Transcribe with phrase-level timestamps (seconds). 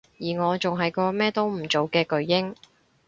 [0.17, 2.55] 而我仲係個乜都唔做嘅巨嬰